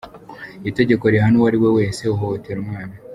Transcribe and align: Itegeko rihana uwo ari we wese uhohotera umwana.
Itegeko 0.69 1.03
rihana 1.13 1.35
uwo 1.37 1.47
ari 1.49 1.57
we 1.63 1.69
wese 1.77 2.01
uhohotera 2.13 2.59
umwana. 2.65 2.93